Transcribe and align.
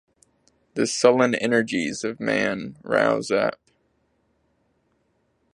The 0.73 0.87
sullen 0.87 1.35
energies 1.35 2.03
of 2.03 2.19
man 2.19 2.75
rouse 2.81 3.29
up. 3.29 3.59